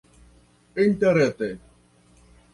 interrete 0.85 1.49